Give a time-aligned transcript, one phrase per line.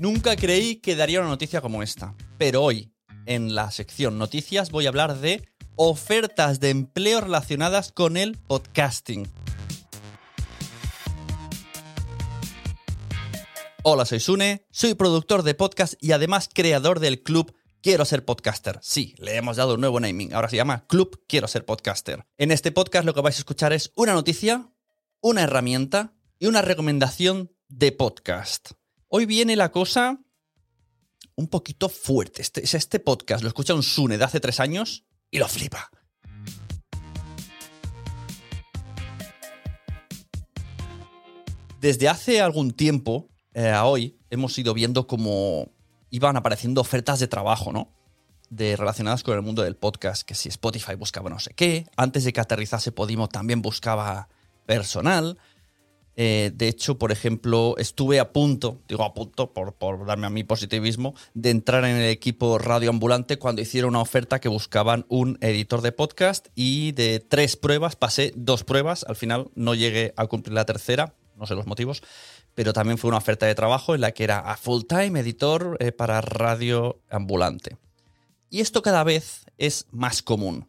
[0.00, 2.90] Nunca creí que daría una noticia como esta, pero hoy,
[3.26, 9.28] en la sección noticias, voy a hablar de ofertas de empleo relacionadas con el podcasting.
[13.82, 18.78] Hola, soy Sune, soy productor de podcast y además creador del club Quiero ser podcaster.
[18.80, 22.24] Sí, le hemos dado un nuevo naming, ahora se llama Club Quiero ser podcaster.
[22.38, 24.72] En este podcast lo que vais a escuchar es una noticia,
[25.20, 28.79] una herramienta y una recomendación de podcast.
[29.12, 30.20] Hoy viene la cosa
[31.34, 32.42] un poquito fuerte.
[32.42, 35.90] Este, este podcast lo escucha un Sune de hace tres años y lo flipa.
[41.80, 45.72] Desde hace algún tiempo eh, a hoy hemos ido viendo cómo
[46.10, 47.92] iban apareciendo ofertas de trabajo, ¿no?
[48.48, 52.22] De relacionadas con el mundo del podcast, que si Spotify buscaba no sé qué, antes
[52.22, 54.28] de que aterrizase Podimo también buscaba
[54.66, 55.36] personal.
[56.22, 60.44] Eh, de hecho, por ejemplo, estuve a punto, digo a punto por, darme a mi
[60.44, 65.80] positivismo, de entrar en el equipo radioambulante cuando hicieron una oferta que buscaban un editor
[65.80, 70.52] de podcast y de tres pruebas pasé dos pruebas, al final no llegué a cumplir
[70.52, 72.02] la tercera, no sé los motivos,
[72.54, 75.78] pero también fue una oferta de trabajo en la que era a full time editor
[75.80, 77.78] eh, para radio ambulante.
[78.50, 80.68] Y esto cada vez es más común.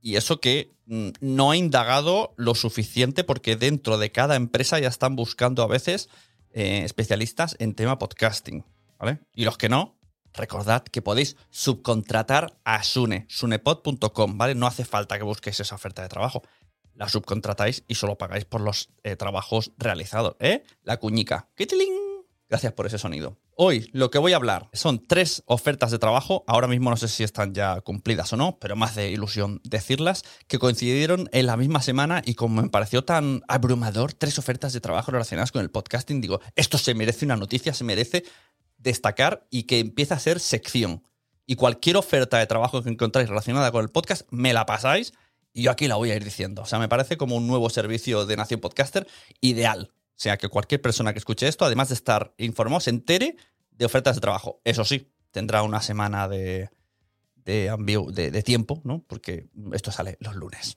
[0.00, 4.88] Y eso que mm, no he indagado lo suficiente porque dentro de cada empresa ya
[4.88, 6.08] están buscando a veces
[6.52, 8.64] eh, especialistas en tema podcasting.
[8.98, 9.20] ¿vale?
[9.34, 9.98] Y los que no,
[10.34, 14.54] recordad que podéis subcontratar a Sune, sunepod.com, ¿vale?
[14.54, 16.42] No hace falta que busquéis esa oferta de trabajo
[16.98, 20.64] la subcontratáis y solo pagáis por los eh, trabajos realizados, ¿eh?
[20.82, 21.48] La cuñica.
[21.54, 22.07] ¡Quitiling!
[22.48, 23.36] Gracias por ese sonido.
[23.56, 27.08] Hoy lo que voy a hablar son tres ofertas de trabajo, ahora mismo no sé
[27.08, 31.58] si están ya cumplidas o no, pero más de ilusión decirlas, que coincidieron en la
[31.58, 35.70] misma semana y como me pareció tan abrumador, tres ofertas de trabajo relacionadas con el
[35.70, 38.24] podcasting, digo, esto se merece una noticia, se merece
[38.78, 41.02] destacar y que empiece a ser sección.
[41.44, 45.12] Y cualquier oferta de trabajo que encontráis relacionada con el podcast, me la pasáis
[45.52, 46.62] y yo aquí la voy a ir diciendo.
[46.62, 49.06] O sea, me parece como un nuevo servicio de Nación Podcaster
[49.42, 49.90] ideal.
[50.18, 53.36] O sea, que cualquier persona que escuche esto, además de estar informado, se entere
[53.70, 54.60] de ofertas de trabajo.
[54.64, 56.70] Eso sí, tendrá una semana de,
[57.36, 59.04] de, tiempo, ¿no?
[59.06, 60.76] Porque esto sale los lunes.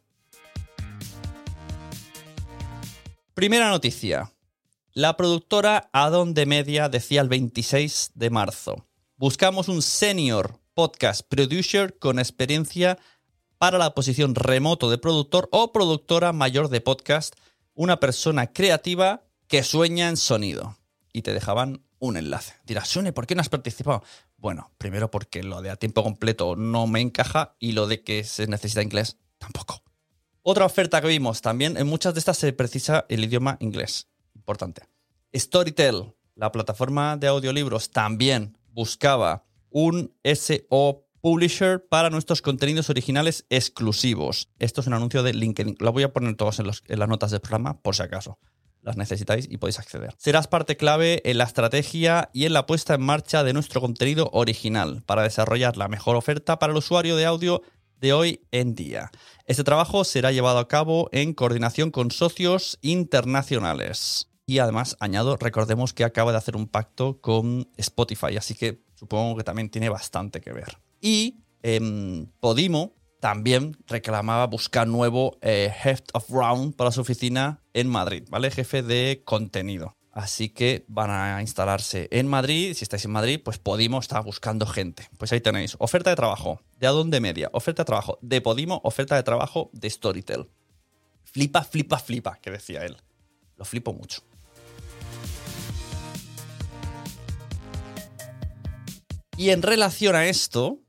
[3.33, 4.31] Primera noticia.
[4.93, 8.85] La productora Adonde Media decía el 26 de marzo.
[9.17, 12.99] Buscamos un senior podcast producer con experiencia
[13.57, 17.33] para la posición remoto de productor o productora mayor de podcast,
[17.73, 20.77] una persona creativa que sueña en sonido.
[21.11, 22.53] Y te dejaban un enlace.
[22.65, 24.01] Dirás, Sune, ¿por qué no has participado?
[24.37, 28.23] Bueno, primero porque lo de a tiempo completo no me encaja y lo de que
[28.23, 29.83] se necesita inglés tampoco.
[30.41, 34.07] Otra oferta que vimos también, en muchas de estas se precisa el idioma inglés.
[34.35, 34.83] Importante.
[35.35, 44.47] Storytel, la plataforma de audiolibros, también buscaba un SO Publisher para nuestros contenidos originales exclusivos.
[44.59, 45.75] Esto es un anuncio de LinkedIn.
[45.79, 48.39] Lo voy a poner todos en, en, las notas del programa por si acaso.
[48.81, 50.15] Las necesitáis y podéis acceder.
[50.17, 54.29] Serás parte clave en la estrategia y en la puesta en marcha de nuestro contenido
[54.33, 57.61] original para desarrollar la mejor oferta para el usuario de audio
[57.99, 59.11] de hoy en día.
[59.45, 64.27] Este trabajo será llevado a cabo en coordinación con socios internacionales.
[64.47, 69.37] Y además, añado, recordemos que acaba de hacer un pacto con Spotify, así que supongo
[69.37, 70.77] que también tiene bastante que ver.
[70.99, 77.87] Y eh, Podimo también reclamaba buscar nuevo eh, Head of Round para su oficina en
[77.87, 78.49] Madrid, ¿vale?
[78.49, 79.95] Jefe de contenido.
[80.11, 82.73] Así que van a instalarse en Madrid.
[82.73, 85.07] Si estáis en Madrid, pues Podimo está buscando gente.
[85.17, 85.77] Pues ahí tenéis.
[85.79, 87.49] Oferta de trabajo de Adonde Media.
[87.53, 88.81] Oferta de trabajo de Podimo.
[88.83, 90.49] Oferta de trabajo de Storytel.
[91.23, 92.97] Flipa, flipa, flipa, que decía él.
[93.55, 94.21] Lo flipo mucho.
[99.37, 100.80] Y en relación a esto,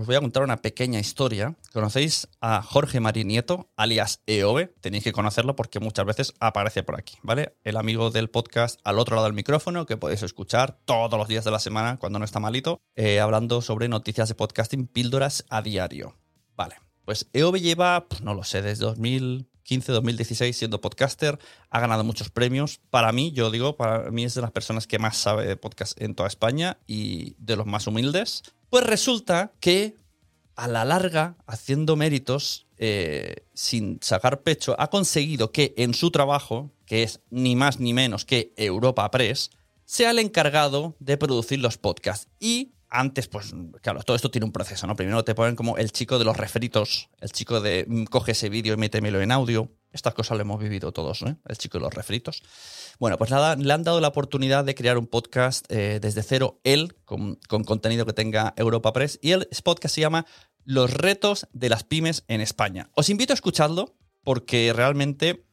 [0.00, 1.56] os voy a contar una pequeña historia.
[1.74, 4.70] ¿Conocéis a Jorge Marinieto, alias EOB?
[4.80, 7.54] Tenéis que conocerlo porque muchas veces aparece por aquí, ¿vale?
[7.64, 11.44] El amigo del podcast al otro lado del micrófono que podéis escuchar todos los días
[11.44, 15.60] de la semana cuando no está malito, eh, hablando sobre noticias de podcasting, píldoras a
[15.60, 16.16] diario.
[16.56, 21.38] Vale, pues EOB lleva, no lo sé, desde 2000, 2015-2016 siendo podcaster,
[21.70, 22.80] ha ganado muchos premios.
[22.90, 26.00] Para mí, yo digo, para mí es de las personas que más sabe de podcast
[26.00, 28.42] en toda España y de los más humildes.
[28.70, 29.96] Pues resulta que
[30.54, 36.70] a la larga, haciendo méritos, eh, sin sacar pecho, ha conseguido que en su trabajo,
[36.86, 39.50] que es ni más ni menos que Europa Press,
[39.84, 42.28] sea el encargado de producir los podcasts.
[42.38, 43.52] Y antes, pues,
[43.82, 44.94] claro, todo esto tiene un proceso, ¿no?
[44.94, 48.48] Primero te ponen como el chico de los refritos, el chico de mm, coge ese
[48.48, 49.68] vídeo y métemelo en audio.
[49.92, 51.38] Estas cosas lo hemos vivido todos, ¿no?
[51.46, 52.42] El chico de los refritos.
[52.98, 56.60] Bueno, pues nada, le han dado la oportunidad de crear un podcast eh, desde cero,
[56.64, 59.18] él, con, con, contenido que tenga Europa Press.
[59.22, 60.26] Y el podcast se llama
[60.64, 62.90] Los retos de las pymes en España.
[62.94, 65.44] Os invito a escucharlo porque realmente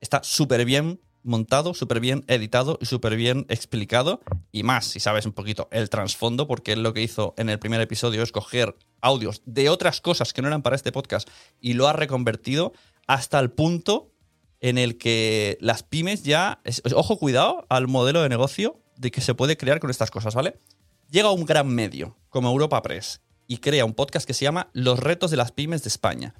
[0.00, 4.20] está súper bien montado, súper bien editado y súper bien explicado.
[4.52, 7.58] Y más, si sabes un poquito el trasfondo, porque él lo que hizo en el
[7.58, 11.28] primer episodio es coger audios de otras cosas que no eran para este podcast
[11.60, 12.72] y lo ha reconvertido
[13.06, 14.12] hasta el punto
[14.60, 16.60] en el que las pymes ya.
[16.94, 20.58] ojo, cuidado al modelo de negocio de que se puede crear con estas cosas, ¿vale?
[21.10, 25.00] Llega un gran medio como Europa Press y crea un podcast que se llama Los
[25.00, 26.34] retos de las pymes de España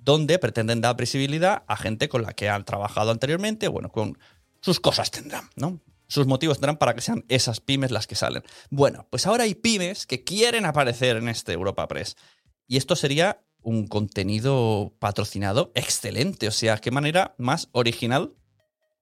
[0.00, 4.18] donde pretenden dar visibilidad a gente con la que han trabajado anteriormente, bueno, con
[4.60, 5.80] sus cosas tendrán, ¿no?
[6.06, 8.42] Sus motivos tendrán para que sean esas pymes las que salen.
[8.70, 12.16] Bueno, pues ahora hay pymes que quieren aparecer en este Europa Press.
[12.66, 16.48] Y esto sería un contenido patrocinado excelente.
[16.48, 18.34] O sea, qué manera más original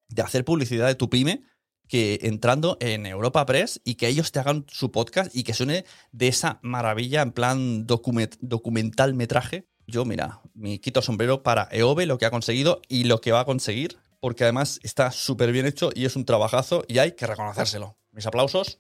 [0.08, 1.43] de hacer publicidad de tu pyme
[1.87, 5.84] que entrando en Europa Press y que ellos te hagan su podcast y que suene
[6.12, 12.19] de esa maravilla en plan documental metraje yo, mira, me quito sombrero para EOBE, lo
[12.19, 15.90] que ha conseguido y lo que va a conseguir, porque además está súper bien hecho
[15.94, 17.96] y es un trabajazo y hay que reconocérselo.
[18.12, 18.78] Mis aplausos,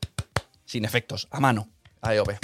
[0.66, 1.70] sin efectos, a mano,
[2.02, 2.38] a EOBE.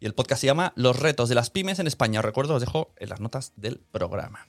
[0.00, 2.20] Y el podcast se llama Los retos de las pymes en España.
[2.20, 4.46] Os recuerdo, os dejo en las notas del programa.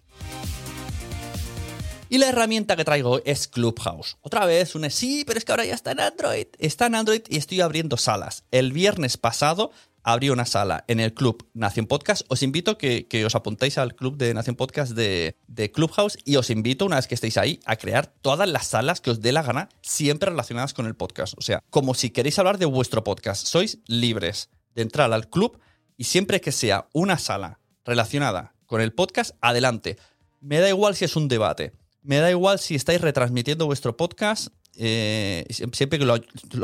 [2.10, 4.18] Y la herramienta que traigo es Clubhouse.
[4.22, 6.48] Otra vez, un sí, pero es que ahora ya está en Android.
[6.58, 8.46] Está en Android y estoy abriendo salas.
[8.52, 9.72] El viernes pasado
[10.04, 12.22] abrí una sala en el club Nación Podcast.
[12.30, 16.38] Os invito a que, os apuntéis al club de Nación Podcast de, de, Clubhouse y
[16.38, 19.34] os invito, una vez que estéis ahí, a crear todas las salas que os dé
[19.34, 21.34] la gana, siempre relacionadas con el podcast.
[21.38, 25.60] O sea, como si queréis hablar de vuestro podcast, sois libres de entrar al club
[25.98, 29.98] y siempre que sea una sala relacionada con el podcast, adelante.
[30.40, 31.74] Me da igual si es un debate.
[32.04, 36.18] Me da igual si estáis retransmitiendo vuestro podcast eh, siempre que lo,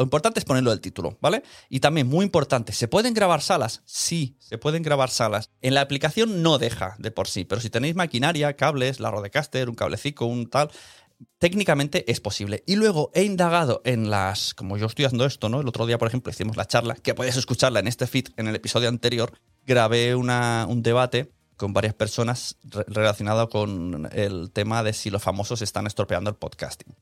[0.04, 1.42] importante es ponerlo del título, ¿vale?
[1.68, 3.82] Y también, muy importante, ¿se pueden grabar salas?
[3.86, 5.50] Sí, se pueden grabar salas.
[5.62, 9.68] En la aplicación no deja de por sí, pero si tenéis maquinaria, cables, la Rodecaster,
[9.68, 10.70] un cablecito, un tal,
[11.40, 12.64] técnicamente es posible.
[12.66, 15.62] Y luego he indagado en las, como yo estoy haciendo esto, ¿no?
[15.62, 18.48] El otro día, por ejemplo, hicimos la charla, que puedes escucharla en este feed, en
[18.48, 19.34] el episodio anterior,
[19.66, 25.62] grabé una, un debate con varias personas relacionado con el tema de si los famosos
[25.62, 26.96] están estropeando el podcasting.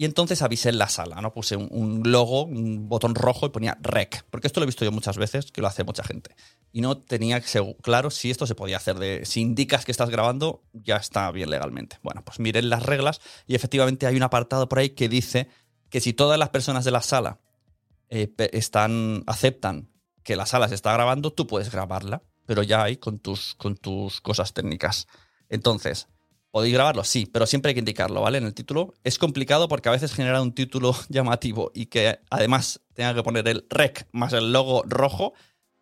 [0.00, 1.34] Y entonces avisé en la sala, ¿no?
[1.34, 4.92] Puse un, logo, un botón rojo y ponía rec, porque esto lo he visto yo
[4.92, 6.34] muchas veces, que lo hace mucha gente.
[6.72, 7.42] Y no tenía
[7.82, 11.50] claro si esto se podía hacer de, si indicas que estás grabando, ya está bien
[11.50, 11.98] legalmente.
[12.02, 15.50] Bueno, pues miren las reglas y efectivamente hay un apartado por ahí que dice
[15.90, 17.38] que si todas las personas de la sala
[18.08, 19.90] eh, están, aceptan
[20.22, 23.76] que la sala se está grabando, tú puedes grabarla, pero ya hay con tus, con
[23.76, 25.08] tus cosas técnicas.
[25.50, 26.08] Entonces,
[26.50, 27.04] ¿Podéis grabarlo?
[27.04, 28.38] Sí, pero siempre hay que indicarlo, ¿vale?
[28.38, 28.94] En el título.
[29.04, 33.46] Es complicado porque a veces genera un título llamativo y que además tenga que poner
[33.46, 35.32] el rec más el logo rojo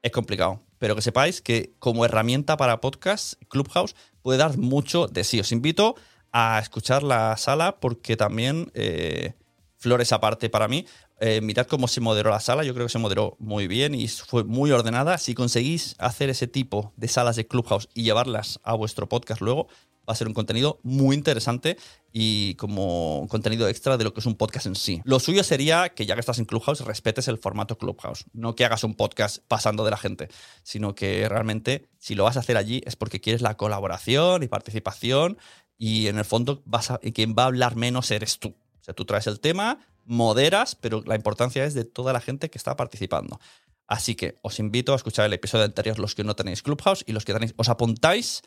[0.03, 0.61] es complicado.
[0.79, 5.41] Pero que sepáis que como herramienta para podcast, Clubhouse puede dar mucho de sí.
[5.41, 5.97] Os invito
[6.33, 9.33] a escuchar la sala porque también, eh,
[9.77, 10.87] flores aparte para mí,
[11.21, 12.63] eh, mirad cómo se moderó la sala.
[12.63, 15.19] Yo creo que se moderó muy bien y fue muy ordenada.
[15.19, 19.67] Si conseguís hacer ese tipo de salas de Clubhouse y llevarlas a vuestro podcast luego,
[20.09, 21.77] va a ser un contenido muy interesante
[22.13, 25.03] y como contenido extra de lo que es un podcast en sí.
[25.05, 28.65] Lo suyo sería que ya que estás en Clubhouse respetes el formato Clubhouse, no que
[28.65, 30.29] hagas un podcast pasando de la gente,
[30.63, 34.49] sino que realmente si lo vas a hacer allí es porque quieres la colaboración y
[34.49, 35.39] participación
[35.77, 38.49] y en el fondo vas a, quien va a hablar menos eres tú.
[38.49, 42.49] O sea, tú traes el tema, moderas, pero la importancia es de toda la gente
[42.49, 43.39] que está participando.
[43.87, 47.13] Así que os invito a escuchar el episodio anterior los que no tenéis Clubhouse y
[47.13, 48.43] los que tenéis, os apuntáis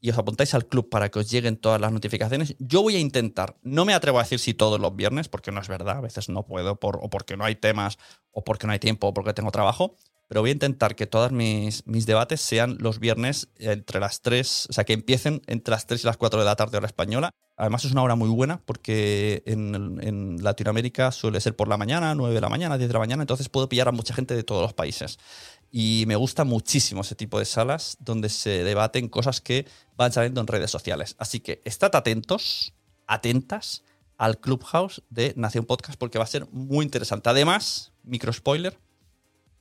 [0.00, 2.56] y os apuntáis al club para que os lleguen todas las notificaciones.
[2.58, 5.60] Yo voy a intentar, no me atrevo a decir si todos los viernes, porque no
[5.60, 7.98] es verdad, a veces no puedo, por, o porque no hay temas,
[8.32, 9.96] o porque no hay tiempo, o porque tengo trabajo,
[10.30, 14.68] pero voy a intentar que todos mis, mis debates sean los viernes entre las 3,
[14.70, 17.32] o sea, que empiecen entre las 3 y las 4 de la tarde hora española.
[17.56, 22.14] Además es una hora muy buena porque en, en, Latinoamérica suele ser por la mañana,
[22.14, 24.44] 9 de la mañana, 10 de la mañana, entonces puedo pillar a mucha gente de
[24.44, 25.18] todos los países.
[25.70, 30.40] Y me gusta muchísimo ese tipo de salas donde se debaten cosas que van saliendo
[30.40, 31.14] en redes sociales.
[31.18, 32.74] Así que estad atentos,
[33.06, 33.84] atentas
[34.16, 37.30] al Clubhouse de Nación Podcast porque va a ser muy interesante.
[37.30, 38.78] Además, micro spoiler,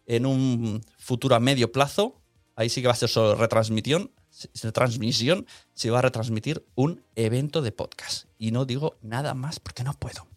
[0.05, 2.19] en un futuro a medio plazo,
[2.55, 7.71] ahí sí que va a ser solo retransmisión, se va a retransmitir un evento de
[7.71, 8.25] podcast.
[8.37, 10.27] Y no digo nada más porque no puedo.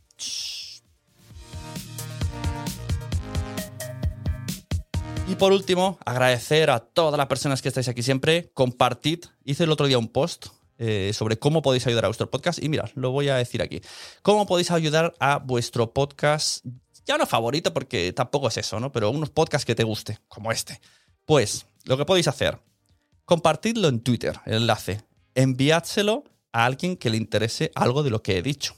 [5.32, 8.50] Y por último, agradecer a todas las personas que estáis aquí siempre.
[8.52, 9.24] Compartid.
[9.46, 12.62] Hice el otro día un post eh, sobre cómo podéis ayudar a vuestro podcast.
[12.62, 13.80] Y mirad, lo voy a decir aquí.
[14.20, 16.66] ¿Cómo podéis ayudar a vuestro podcast
[17.06, 18.92] ya no favorito porque tampoco es eso, ¿no?
[18.92, 20.82] Pero unos podcasts que te guste, como este.
[21.24, 22.58] Pues lo que podéis hacer,
[23.24, 25.00] compartidlo en Twitter, el enlace,
[25.34, 28.76] enviádselo a alguien que le interese algo de lo que he dicho.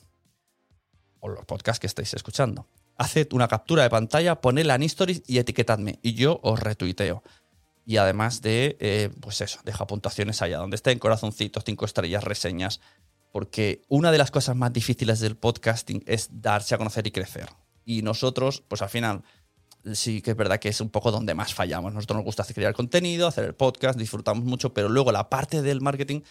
[1.18, 2.68] O los podcasts que estáis escuchando.
[2.96, 5.98] Haced una captura de pantalla, ponedla en stories y etiquetadme.
[6.02, 7.22] Y yo os retuiteo.
[7.86, 12.80] Y además de, eh, pues eso, deja puntuaciones allá donde estén, corazoncitos, cinco estrellas, reseñas.
[13.32, 17.48] Porque una de las cosas más difíciles del podcasting es darse a conocer y crecer.
[17.84, 19.22] Y nosotros, pues al final,
[19.92, 21.92] sí que es verdad que es un poco donde más fallamos.
[21.92, 25.80] Nosotros nos gusta crear contenido, hacer el podcast, disfrutamos mucho, pero luego la parte del
[25.80, 26.22] marketing,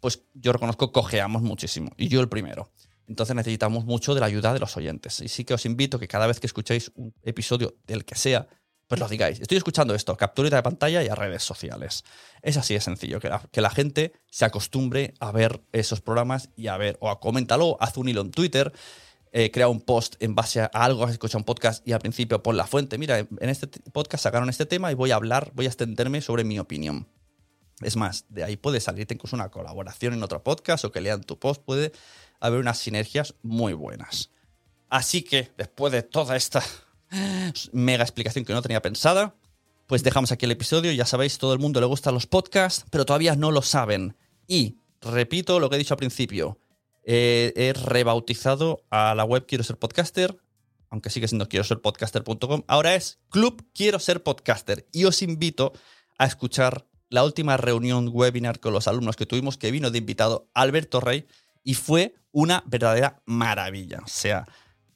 [0.00, 1.90] pues yo reconozco, cojeamos muchísimo.
[1.96, 2.70] Y yo el primero.
[3.08, 5.20] Entonces necesitamos mucho de la ayuda de los oyentes.
[5.20, 8.46] Y sí que os invito que cada vez que escuchéis un episodio del que sea,
[8.86, 9.40] pues lo digáis.
[9.40, 12.04] Estoy escuchando esto, captura de pantalla y a redes sociales.
[12.42, 16.50] Es así de sencillo, que la, que la gente se acostumbre a ver esos programas
[16.56, 18.72] y a ver, o a coméntalo, haz un hilo en Twitter
[19.34, 22.42] eh, crea un post en base a algo, has escuchado un podcast y al principio
[22.42, 22.98] pon la fuente.
[22.98, 26.44] Mira, en este podcast sacaron este tema y voy a hablar, voy a extenderme sobre
[26.44, 27.08] mi opinión.
[27.84, 31.22] Es más, de ahí puede salirte incluso una colaboración en otro podcast o que lean
[31.22, 31.92] tu post, puede
[32.40, 34.30] haber unas sinergias muy buenas.
[34.88, 36.62] Así que, después de toda esta
[37.72, 39.34] mega explicación que no tenía pensada,
[39.86, 40.92] pues dejamos aquí el episodio.
[40.92, 44.16] Ya sabéis, todo el mundo le gustan los podcasts, pero todavía no lo saben.
[44.46, 46.58] Y repito lo que he dicho al principio,
[47.04, 50.38] eh, he rebautizado a la web Quiero ser podcaster,
[50.90, 52.62] aunque sigue siendo quiero ser podcaster.com.
[52.66, 54.86] Ahora es Club Quiero ser podcaster.
[54.92, 55.72] Y os invito
[56.18, 60.48] a escuchar la última reunión webinar con los alumnos que tuvimos, que vino de invitado
[60.54, 61.26] Alberto Rey,
[61.62, 64.00] y fue una verdadera maravilla.
[64.02, 64.46] O sea,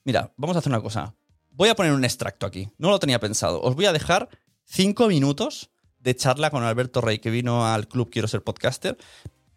[0.03, 1.15] mira, vamos a hacer una cosa.
[1.51, 2.71] Voy a poner un extracto aquí.
[2.79, 3.61] No lo tenía pensado.
[3.61, 4.31] Os voy a dejar
[4.65, 5.69] cinco minutos
[5.99, 8.97] de charla con Alberto Rey, que vino al club Quiero ser podcaster,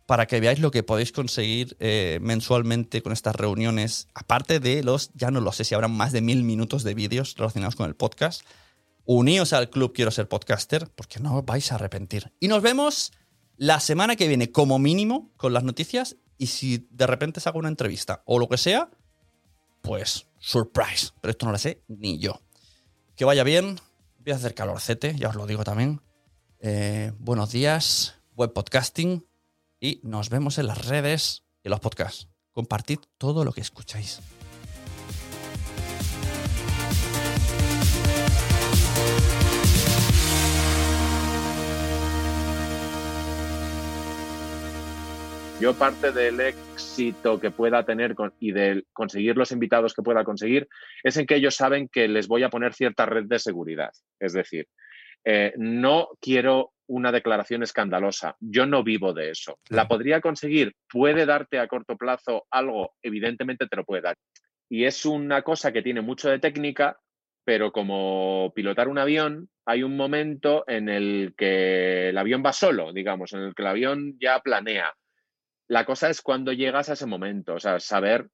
[0.06, 5.12] para que veáis lo que podéis conseguir eh, mensualmente con estas reuniones, aparte de los,
[5.14, 7.96] ya no lo sé si habrán más de mil minutos de vídeos relacionados con el
[7.96, 8.42] podcast.
[9.12, 12.32] Uníos al club Quiero ser podcaster, porque no os vais a arrepentir.
[12.40, 13.12] Y nos vemos
[13.58, 16.18] la semana que viene, como mínimo, con las noticias.
[16.38, 18.92] Y si de repente saco una entrevista o lo que sea,
[19.82, 21.10] pues surprise.
[21.22, 22.40] Pero esto no lo sé ni yo.
[23.16, 23.80] Que vaya bien.
[24.20, 26.04] Voy a hacer calorcete, ya os lo digo también.
[26.60, 29.26] Eh, buenos días, buen podcasting
[29.80, 32.28] y nos vemos en las redes y los podcasts.
[32.52, 34.20] Compartid todo lo que escucháis.
[45.60, 50.70] Yo parte del éxito que pueda tener y de conseguir los invitados que pueda conseguir
[51.04, 53.92] es en que ellos saben que les voy a poner cierta red de seguridad.
[54.20, 54.70] Es decir,
[55.26, 58.38] eh, no quiero una declaración escandalosa.
[58.40, 59.60] Yo no vivo de eso.
[59.68, 60.76] ¿La podría conseguir?
[60.90, 62.94] ¿Puede darte a corto plazo algo?
[63.02, 64.16] Evidentemente te lo puede dar.
[64.70, 66.98] Y es una cosa que tiene mucho de técnica,
[67.44, 72.94] pero como pilotar un avión, hay un momento en el que el avión va solo,
[72.94, 74.94] digamos, en el que el avión ya planea.
[75.70, 78.28] La cosa es cuando llegas a ese momento, o sea, saber,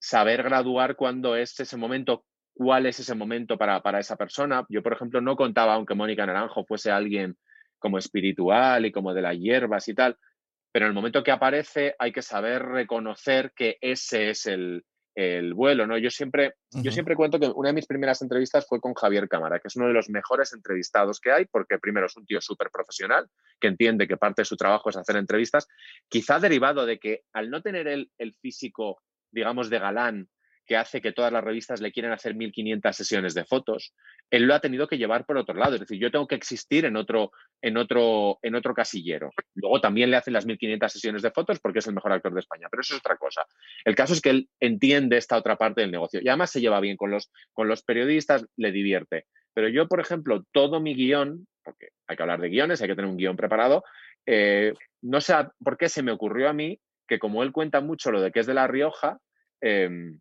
[0.00, 4.64] saber graduar cuándo es ese momento, cuál es ese momento para, para esa persona.
[4.70, 7.36] Yo, por ejemplo, no contaba, aunque Mónica Naranjo fuese alguien
[7.78, 10.16] como espiritual y como de las hierbas y tal,
[10.72, 14.84] pero en el momento que aparece hay que saber reconocer que ese es el,
[15.54, 15.96] vuelo, ¿no?
[15.96, 19.58] Yo siempre, yo siempre cuento que una de mis primeras entrevistas fue con Javier Cámara,
[19.58, 22.70] que es uno de los mejores entrevistados que hay, porque primero es un tío súper
[22.70, 23.26] profesional,
[23.58, 25.68] que entiende que parte de su trabajo es hacer entrevistas,
[26.08, 30.28] quizá derivado de que al no tener el, el físico, digamos, de galán
[30.66, 33.94] que hace que todas las revistas le quieran hacer 1500 sesiones de fotos,
[34.30, 35.74] él lo ha tenido que llevar por otro lado.
[35.74, 37.30] Es decir, yo tengo que existir en otro,
[37.62, 39.30] en otro, en otro casillero.
[39.54, 42.40] Luego también le hacen las 1500 sesiones de fotos porque es el mejor actor de
[42.40, 43.46] España, pero eso es otra cosa.
[43.84, 46.80] El caso es que él entiende esta otra parte del negocio y además se lleva
[46.80, 49.26] bien con los, con los periodistas, le divierte.
[49.54, 52.94] Pero yo, por ejemplo, todo mi guion, porque hay que hablar de guiones, hay que
[52.94, 53.84] tener un guion preparado,
[54.26, 58.10] eh, no sé por qué se me ocurrió a mí que como él cuenta mucho
[58.10, 59.18] lo de que es de La Rioja,
[59.60, 60.20] em,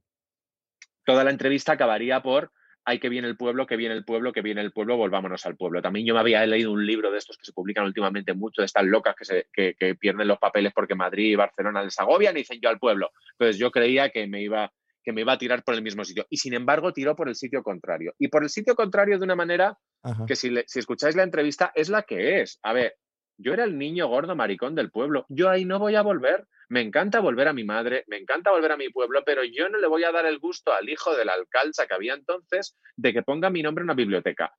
[1.06, 2.52] toda la entrevista acabaría por
[2.88, 5.58] hay que viene el pueblo, que viene el pueblo, que viene el pueblo, volvámonos al
[5.58, 5.82] pueblo.
[5.82, 8.68] También yo me había leído un libro de estos que se publican últimamente mucho, de
[8.68, 12.42] estas locas que, se, que, pierden los papeles porque Madrid y Barcelona les agobian y
[12.42, 13.10] dicen yo al pueblo.
[13.32, 14.72] Entonces yo creía que me iba
[15.04, 16.26] que me iba a tirar por el mismo sitio.
[16.32, 18.16] Y sin embargo, tiró por el sitio contrario.
[18.18, 19.78] Y por el sitio contrario de una manera
[20.26, 22.60] que si, si escucháis la entrevista es la que es.
[22.64, 22.96] A ver,
[23.38, 25.28] yo era el niño gordo maricón del pueblo.
[25.30, 26.48] Yo ahí no voy a volver.
[26.70, 29.78] Me encanta volver a mi madre, me encanta volver a mi pueblo, pero yo no
[29.78, 33.14] le voy a dar el gusto al hijo de la alcalza que había entonces de
[33.14, 34.54] que ponga mi nombre en una biblioteca.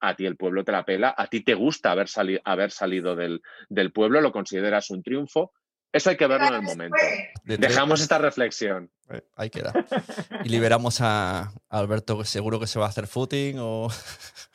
[0.00, 2.06] A ti el pueblo te la pela, a ti te gusta haber,
[2.44, 5.52] haber salido del, del pueblo, lo consideras un triunfo.
[5.92, 6.96] Eso hay que verlo en el momento.
[7.44, 8.90] Dejamos esta reflexión.
[9.10, 9.72] Eh, ahí queda.
[10.44, 13.88] Y liberamos a Alberto, seguro que se va a hacer footing o.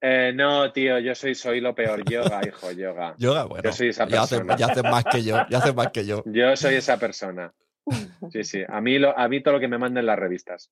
[0.00, 2.02] Eh, no, tío, yo soy, soy lo peor.
[2.08, 3.14] Yoga, hijo, yoga.
[3.18, 3.64] Yoga, bueno.
[3.64, 4.56] Yo soy esa persona.
[4.56, 5.36] Ya haces más que yo.
[5.50, 6.22] Ya haces más que yo.
[6.26, 7.52] Yo soy esa persona.
[8.32, 8.62] Sí, sí.
[8.68, 10.70] A mí, lo, a mí todo lo que me manden las revistas.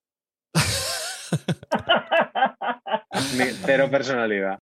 [3.64, 4.58] cero personalidad.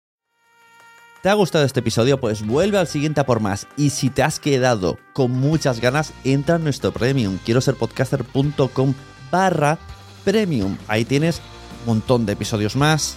[1.22, 2.18] ¿Te ha gustado este episodio?
[2.18, 3.68] Pues vuelve al siguiente a por más.
[3.76, 7.38] Y si te has quedado con muchas ganas, entra en nuestro premium.
[7.44, 8.94] Quiero ser podcaster.com
[9.30, 9.78] barra
[10.24, 10.76] premium.
[10.88, 11.40] Ahí tienes
[11.80, 13.16] un montón de episodios más,